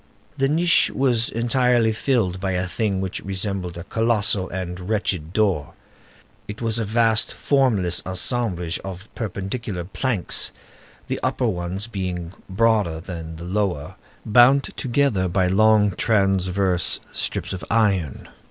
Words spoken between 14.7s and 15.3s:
together